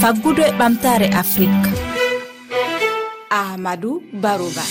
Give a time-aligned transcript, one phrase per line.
[0.00, 1.68] faggudu e ɓamtare afrique.
[3.30, 4.62] Ahmadou barouba.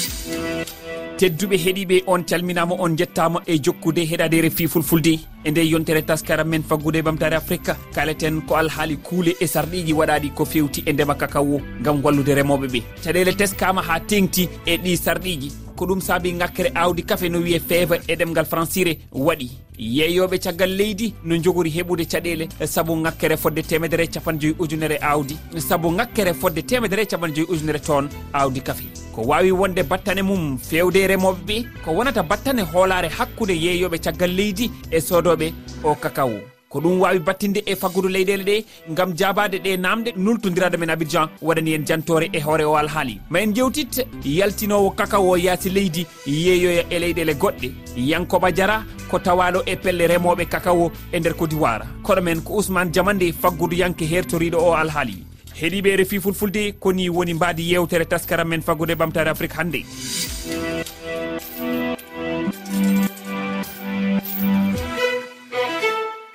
[1.17, 5.19] Tedduɓe heeɗiɓe on calminama on jettama e jokkude heɗadere fi fulfulde.
[5.45, 10.33] E nde yontere taskaram men faggude ɓamtare afrique kaleten ko alhaali kuule e sarɗiji waɗaɗi
[10.33, 12.81] ko fewti e ndema kakawo gam wallude remoɓeɓe.
[13.03, 15.51] Caɗele teskama ha tengti e ɗi sarɗiji.
[15.79, 19.49] ko ɗum saabi ngakkere awdi kafe no wiye feeva e ɗemgal françire waɗi.
[19.79, 25.37] Yeeyoɓe caggal leydi no jogori heɓude caɗele saabu gakkere fodde temedere capan joyyi ujunere awdi.
[25.57, 28.83] Saabu gakkere fodde temedere capan joyyi ujunere toon awdi kafe.
[29.15, 34.35] Ko wawi wonde battane mum fewde remoɓe ɓe ko wonata battane hoolare hakkude yeeyoɓe caggal
[34.35, 39.57] leydi e sodoɓe o cacao ko ɗum wawi battinde e faggudu leyɗele ɗe gam jabade
[39.57, 43.19] ɗe namde nultodirade men abidjan waɗani en jantore e hoore o alhaali.
[43.29, 49.63] Ma en jewtit yaltinowo kakao yaasi leydi yeeyoya e leyɗele goɗɗe yankoba diara ko tawalo
[49.65, 54.57] e pelle remoɓe kakao e nder kodiwara koɗo men ko ousmane diamande faggudu yanke hertoriɗo
[54.57, 55.25] o alhaali.
[55.59, 59.83] Heeɗiɓe refi fulfulde koni woni mbadi yewtere taskaram men faggude ɓamtare afrique hannde.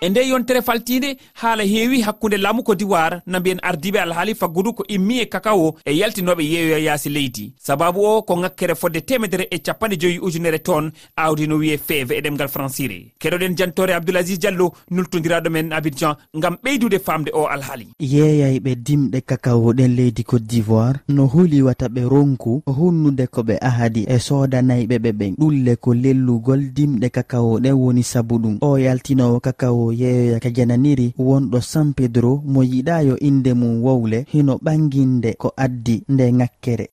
[0.04, 4.72] e nde yontere faltide haala heewi hakkunde laamu ko diwar na mbiyen ardiɓe alhaali faggudu
[4.72, 7.52] ko immi e kakao e yaltinoɓe yeeyoya yaasi leydi.
[7.58, 12.18] Sababu o ko ŋakkere fodde temedere e capanɗe joyi ujunere ton awdi no wiye feeve
[12.18, 17.88] e ɗemgal francire keɗoɗen jantore abdoulasis diallo nultodiraɗo men abidjan gam ɓeydude famde o alhaali.
[18.00, 24.18] Yeeyayɓe dimɗe kakawoɗen leydi cote d'ivoire no huliwata ɓe ronku hunnude ko ɓe ahadi e
[24.18, 25.34] sodanayɓe ɓe ɓen.
[25.38, 28.58] Ɗulle ko lellugol dimɗe kakawoɗen woni sabu ɗum.
[28.60, 34.58] O yaltinowo kakao yeeyoya ka jananiri wonɗo san pedro mo yiɗayo inde mum wowle hino
[34.64, 36.86] ɓanginde ko addi nde ŋakkere.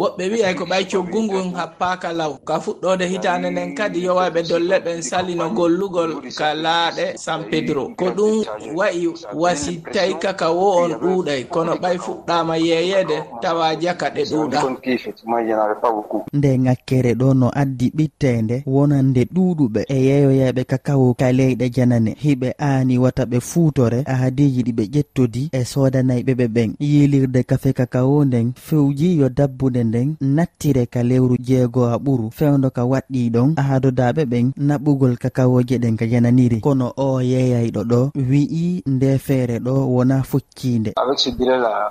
[0.00, 2.32] Woɓɓe wi'ay ko ɓay coggungun happaka law.
[2.44, 7.88] Ka fuɗɗode hitande nden kadi yowaɓe dolle ɓen salino gollugol ka laaɗe san pedro.
[7.96, 11.44] Ko ɗum wayi wasi tawi kaka wo on ɗuuɗay.
[11.48, 14.60] Kono ɓay fuɗɗama yeeyede tawa jaka ɗe ɗuuɗa.
[16.32, 19.80] Nde ŋakkere ɗo no addi ɓittede wonande ɗuuɗuɓe.
[19.88, 22.16] E yeeyoyaɓe kakawo ka leyɗe janane.
[22.22, 24.02] Hiɓe aani wata ɓe fuutore.
[24.06, 26.70] Ahadiji ɗiɓe ƴettodi e sodanayɓe ɓe ɓen.
[26.80, 32.30] Yilirde kafe kakawo nden fewji yo dabbude nden nattire ka lewru jeego a ɓuru.
[32.32, 36.60] Fewdo ka waɗɗi ɗon ahadodaɓe ɓen naɓugol kakawoje ɗen ka jananiri.
[36.60, 38.00] Kono o yeeyayɗo ɗo
[38.30, 40.92] wi'i nde feere ɗo wona foccinde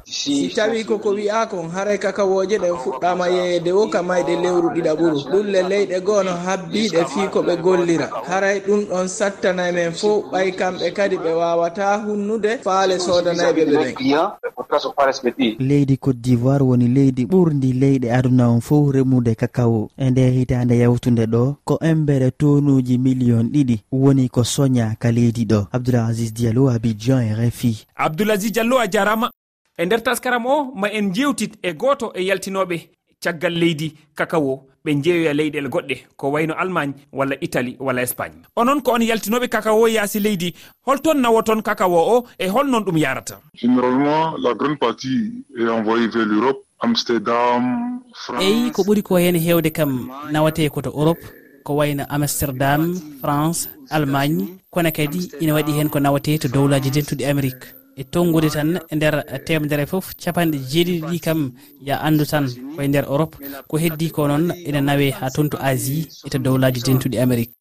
[0.06, 5.18] si tawi koko wi'a kon haray kakawoje ɗen fuɗɗama yeyede wo kamayɗe lewru ɗiɗa ɓuru.
[5.31, 8.08] Ɗulle leyɗe gono habbiɗe fii ko ɓe gollira.
[8.28, 13.64] Haray ɗum ɗon sa sattanayi men fo ɓay kamɓe kadi ɓe wawata hunnude faale sodanayɓe
[13.66, 20.10] ɓe ɓen leydi cote d'ivoire woni leydi ɓurdi leyɗe aduna on fof remude kakawo e
[20.10, 25.68] nde hitande yawtude ɗo ko embere tonuji million ɗiɗi woni ko soña ka leydi ɗo.
[25.72, 29.30] Abdoulasis diallo abidjan rfi abdoulasis diallo a jarama.
[29.78, 32.78] E nder taskaram o ma en jewtit e goto e yaltinoɓe
[33.24, 38.42] caggal leydi kakawo ɓe jeeyoya leyɗele goɗɗe ko wayno allemagne walla italie walla espagne.
[38.56, 40.54] Onon ko on yaltinoɓe kakawo yaasi leydi
[40.86, 43.40] holton nawoton kakawo o e holnon ɗum yarata?
[43.54, 48.00] Généralement la grande partie est envoyé vers l'europe amsterdam
[48.40, 51.24] eyi ko ɓuri ko hen hewde kam nawate koto europe
[51.66, 54.48] ko wayno amsterdam france allemagne.
[54.72, 57.77] Kono kadi ina waɗi hen ko nawate to dowlaji dentuɗi amérique.
[58.00, 59.16] e tonngude tan e nder
[59.46, 61.40] temedere foof capanɗe jeeɗiɗi ɗi kam
[61.88, 63.35] ya andu tan koye nder europe.
[63.69, 67.53] Ko heddi ko noon ene nawe ha toon to asie e to dowlaji dentuɗi amérique.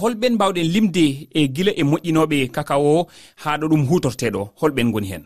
[0.00, 1.06] Holɓen mbawɗen limde
[1.38, 3.06] e guila e moƴƴinoɓe kakao o
[3.42, 4.40] ha ɗo ɗum hutorteɗo.
[4.60, 5.24] Holɓen goni hen.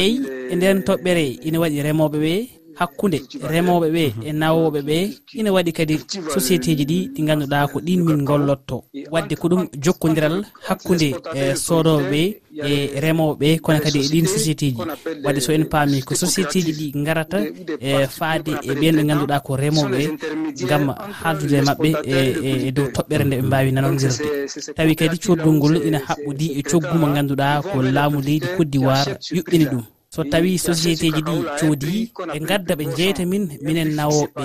[0.00, 0.14] Eyi
[0.50, 2.32] e nden toɓɓere ina waɗi remoɓe ɓe
[2.80, 3.18] hakkunde
[3.52, 4.96] remoɓe ɓe e nawoɓe ɓe.
[5.38, 5.94] Ina waɗi kadi
[6.34, 11.54] société ji ɗi ɗi ganduɗa ko ɗin min gollotto wadde ko ɗum jokkodiral hakkunde e,
[11.54, 12.22] sodoɓe ɓe
[12.70, 13.58] e remoɓe.
[13.64, 14.76] Kono kadi e ɗin société ji.
[15.24, 17.38] Wadde so en paami ko société ji ɗi garata
[17.80, 20.00] e faade e ɓen ɓe ganduɗa ko remoɓe
[20.68, 22.16] gam haaldude mabɓe e,
[22.48, 24.24] e, e dow toɓɓere nde ɓe mbawi nanodirde
[24.76, 29.12] tawi kadi coddol ngol ina haɓɓodi e coggu mo ganduɗa ko laamu leydi côte d'ivoire
[29.36, 29.84] yuɓɓini ɗum.
[30.16, 34.44] so tawi société ji ɗi coodi ɓe gadda ɓe jeyta min minen nawoɓɓe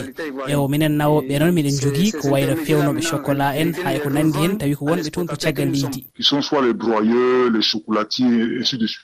[0.51, 4.57] ewo minen nawoɓɓe noon miɗen jogui ko wayno fewnoɓe chocolat en hay ko nandi hen
[4.57, 6.06] tawi ko wonɓe toon to caggal leydi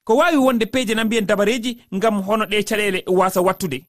[0.04, 3.88] ko wawi wonde peeje na mbiyen dabareji gam hono ɗe caɗele wasa wattude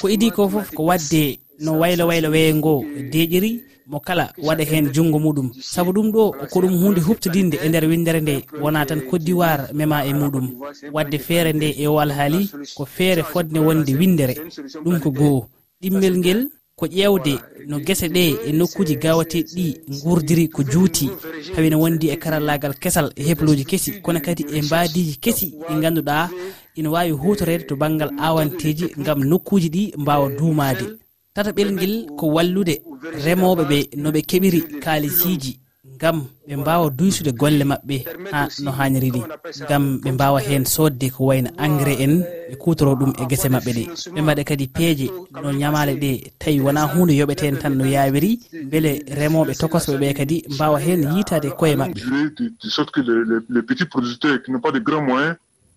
[0.00, 3.50] ko idi ko foof ko wadde no waylo waylo weeyo ngo deƴiri
[3.90, 5.50] mo kala waɗa hen junggo muɗum.
[5.60, 10.06] Saabu ɗum ɗo ko ɗum hunde hubtidinde e nder windere nde wona tan koddiwar mema
[10.06, 10.46] e muɗum.
[10.92, 14.34] Wadde feere nde e o alhaali ko feere fodde wonde windere.
[14.84, 15.48] Ɗum ko goho
[15.82, 16.40] ɗimmel ngel
[16.76, 17.34] ko ƴewde
[17.66, 21.10] no gese ɗe e nokkuji gawateɗi ɗi gurdiri ko juuti.
[21.56, 26.30] Hawina wondi e karallagal kesal e heploji kesi kono kadi e mbadiji kesi ɗi ganduɗa
[26.76, 30.84] ina wawi hutorede to banggal awanteji gam nokkuji ɗi mbawa duumade
[31.34, 32.74] tata ɓelgel ko wallude
[33.24, 35.52] remoɓe ɓe no ɓe keɓiri kalisiji
[36.00, 36.18] gam
[36.48, 37.96] ɓe mbawa duysude golle maɓɓe
[38.32, 39.20] ha no hanniri ni
[39.68, 42.14] gam ɓe mbawa hen sodde ko wayno engrais en
[42.50, 43.84] ɓe kutoro ɗum e guese maɓɓe ɗe.
[44.14, 45.06] Ɓe mbaɗa kadi peeje
[45.42, 46.10] no ñamale ɗe
[46.40, 48.30] tawi wona hunde yoɓeten tan no yawiri
[48.70, 52.00] beele remoɓe tokosɓe ɓe kadi mbawa hen yitade koye maɓɓe.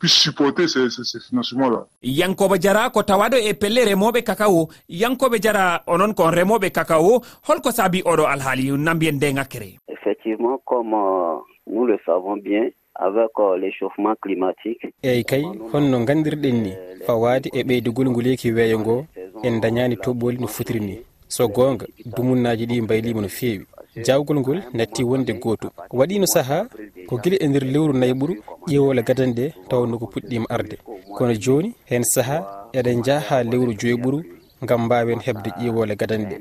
[0.03, 1.85] puisse supporter ces, ces, ces financement là.
[2.03, 4.67] Yankoɓe jara ko tawaɗo e pelle remoɓe kakao.
[4.89, 7.21] Yankoɓe jara onon kon remoɓe kakao.
[7.47, 13.29] Holko saabi oɗo alhaali nambiyen nde ngakkere effectivement comme euh, nous le savons bien avec
[13.39, 16.73] euh, l'échauffement climatique eyyi kay honno gandirɗen ni
[17.07, 19.05] fawade e ɓeydugol nguleyki weeyo ngo
[19.43, 23.65] en dañani toɓɓoli no fotiri ni so gonga dumunnaji ɗi mbaylima no feewi.
[23.95, 25.69] jawgol ngol natti wonde gooto.
[25.91, 26.65] Waɗino saaha
[27.07, 28.33] ko gila e nder lewru nayi ɓuru
[28.67, 30.77] ƴeewole gadane tawno ko puɗɗima arde.
[31.15, 34.19] Kono joni hen saaha eɗen jaaha ha lewru joyi ɓuru
[34.67, 36.37] gam mbawen hebde ƴeewole gadane ɗe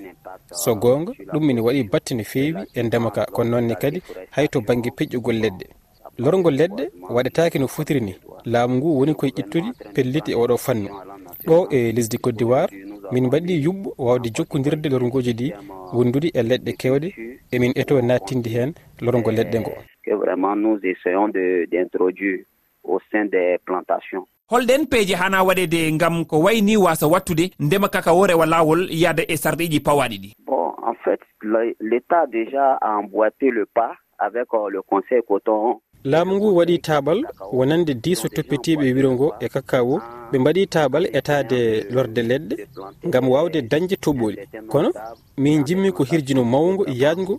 [0.53, 3.27] so gonga ɗum ene waɗi batte no fewi e ndema ka.
[3.27, 5.67] Kono noonne kadi hay to banggue peƴƴugol leɗɗe.
[6.19, 8.15] Lorgol leɗɗe waɗetake no fotiri ni
[8.45, 10.89] laamu ngu woni koye ƴettude pelliti e oɗo fannu.
[11.47, 12.69] Ɗo e lesdi côte d'ivoire
[13.13, 15.47] min mbaɗi yuɓɓo wawde jokkodirde lorgoji ɗi
[15.93, 17.09] wondude e leɗɗe kewɗe
[17.55, 18.71] emin eto nattinde hen
[19.01, 19.73] lorgo leɗɗe ngo.
[24.53, 29.81] Holɗen peeje hana waɗede gam ko wayni wasa wattude ndema kakaworewa lawol yaada e sarɗiji
[29.81, 30.31] pawaɗi ɗi.
[30.47, 31.21] Bon en fait
[31.81, 35.81] l'état déjà a emboité le pas avec euh, le conseil coton.
[36.05, 37.21] Laamu ngu waɗi taaɓal
[37.53, 40.01] wonande diso toppitiɓe wiro ngo e kakawo
[40.33, 41.59] ɓe mbaɗi taabal etade
[41.95, 42.55] lorde leɗɗe
[43.13, 44.37] gam wawde dañde toɓɓoli
[44.71, 44.89] kono
[45.43, 47.35] min jimmi ko hirjino mawgo yajgo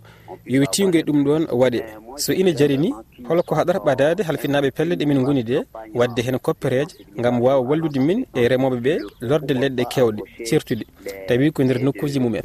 [0.46, 1.80] yowitigo e ɗum ɗon waɗe.
[2.16, 2.94] So ina jari ni
[3.28, 5.56] holko haɗata ɓadade halfinaɓe pelle ɗe min goni de
[5.94, 8.92] wadde hen koppereje gam wawa wallude min e remoɓe ɓe
[9.28, 10.84] lorde leɗɗe kewɗe certude
[11.28, 12.42] tawi ko nder nokkuji mumen.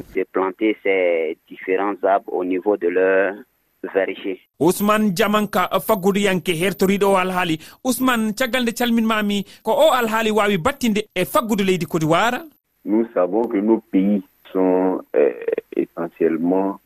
[3.94, 7.58] vérifié ousmane jamanka fagguduyanke hertoriɗo o alhaali.
[7.84, 12.42] Ousmane caggal nde calminmami ko o alhaali wawi battinde e faggudu leydi kodi wara
[12.84, 14.22] nous savons que nos pays
[14.52, 15.32] sont euh,
[15.76, 16.80] essentiellement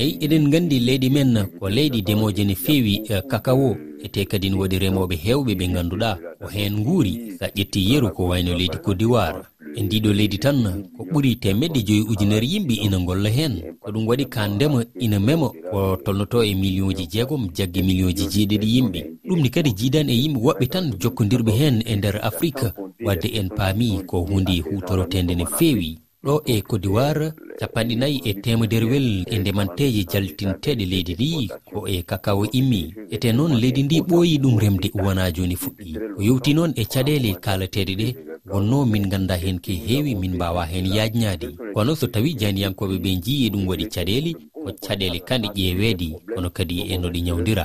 [0.00, 3.76] eyi eɗen gandi leydi men ko leydi ndemoje ne feewi e, kakawo.
[4.04, 8.22] Ete kadi ne waɗi remoɓe hewɓe ɓe ganduɗa ko hen guuri sa ƴetti yeru ko
[8.30, 9.40] wayno leydi cote d'ivoire.
[9.76, 10.58] E ndiɗo leydi tan
[10.96, 15.18] ko ɓuuri temedde joyi ujunere yimɓe ina golla hen ko ɗum waɗi ka ndema ina
[15.20, 20.12] mema ko tolnoto e million ji jeegom jagge million ji jeeɗiɗi yimɓe ɗumne kadi jiidani
[20.12, 22.72] e yimɓe woɓɓe tan jokkodirɓe hen e nder afrique
[23.04, 25.98] wadde en paami ko hunde hutorotende no feewi.
[26.26, 27.18] ɗo e kodiwar
[27.58, 31.28] capanɗe nayi e temederwel e ndemanteji jaltinteɗe leydi ndi
[31.72, 32.82] ko e kakawo immi.
[33.14, 35.90] Ete noon leydi ndi ɓooyi ɗum remde wona joni fuɗɗi.
[36.18, 38.08] O yewti noon e caɗele kalateɗe ɗe
[38.50, 43.10] wonno min ganda hen ke heewi min mbawa hen yajñade kono so tawi janiyankoɓe ɓe
[43.24, 44.30] jiiye ɗum waɗi caɗele
[44.64, 47.64] ko caɗele kanɗe ƴeeweɗi kono kadi e no ɗi ñawdira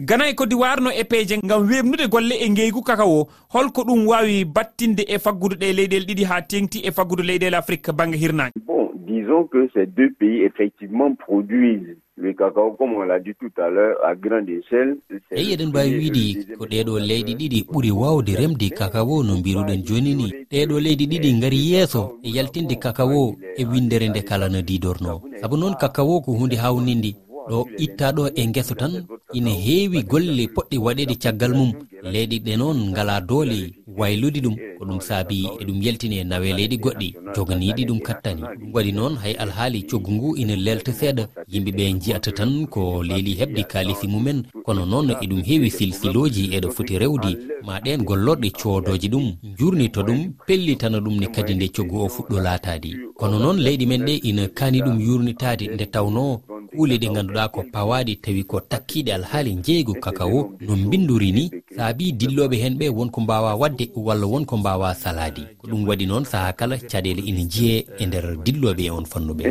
[0.00, 4.06] gana e cote d'ivoire no e peeje ngam wemnude golle e ngeygu kakao holko ɗum
[4.06, 8.52] wawi battinde e faggudu ɗe leyɗele ɗiɗi ha tengti e faggudu leyɗele afrique banggue hirnage
[8.66, 13.52] bon disons que ces deux pays effectivement produisent le cacao comme on l'a dit tout
[13.56, 14.96] à l'heure à grande échelle.
[15.30, 20.14] Eyi eɗen mbawi wiide ko ɗeɗo leyɗi ɗiɗi ɓuuri wawde remde cacao no mbiruɗen joni
[20.14, 20.26] ni.
[20.50, 25.22] ɗeɗo leyɗi ɗiɗi gaari yeeso e yaltinde cacao e windere nde kala no didorno.
[25.40, 27.10] Saabu noon cacao ko hunde hawninde
[27.50, 31.72] ɗo itta ɗo e gueso tan ina heewi golle poɗɗe waɗede caggal mum.
[32.12, 33.58] Leyɗi ɗe noon ngala doole
[33.98, 37.08] waylude ɗum ko ɗum saabi eɗum yaltini e nawe leyɗi goɗɗi.
[37.34, 38.42] Joganiɗi ɗum kattani.
[38.42, 41.24] Ɗum waɗi noon hay alhaali coggu ngu ina lelta seeɗa.
[41.52, 44.42] Yimɓeɓe jiyata tan ko leeli heɓde kaalisi mumen.
[44.64, 47.32] Kono noon eɗum heewi silsiloji eɗo foti rewdi.
[47.66, 49.26] Ma ɗen gollorɗe coodoji ɗum.
[49.58, 54.02] Jurnito ɗum pellitana ɗum ne kadi nde coggu o fuɗɗo laatadi kono noon leyɗi men
[54.06, 56.40] ɗe ina kaani ɗum yurnitade nde tawno
[56.78, 61.44] kuuli ɗi ngannduɗa ko pawaɗi tawi ko takkiɗe alhaali jeygu kakawo no binduri ni
[61.76, 66.24] saabi dilloɓe hen ɓe wonko mbawa wadde walla wonko mbawa saladi ko ɗum waɗi noon
[66.24, 69.42] saaha kala caɗele ina jiye e nder dilloɓe e on fannuɓe.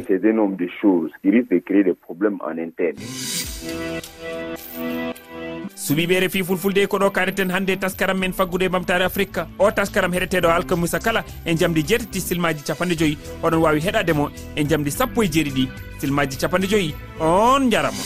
[5.75, 10.49] suuɓiɓe fi fulfulde ko ɗo kaɗeten hannde taskaram men faggude ɓamtare afrique o taskaram heɗeteɗo
[10.49, 15.27] alkamisa kala e jamdi jeetati silmaji capanɗe joyyi oɗon wawi heɗademo e jamdi sappo e
[15.27, 15.69] jeeɗiɗi
[15.99, 18.03] silmaji capanɗe joyyi on jarama